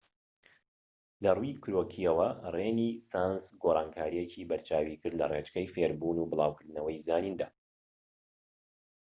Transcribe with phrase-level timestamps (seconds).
[1.23, 7.47] لە ڕووی کرۆکییەوە رێنیسانس گۆڕانکاریەکی بەرچاوی کرد لە ڕێچکەی فێڕبوون و بڵاوکردنەوەی زانیندا